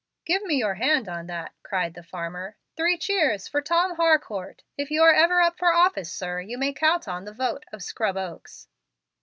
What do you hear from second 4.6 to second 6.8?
If you are ever up for office, sir, you may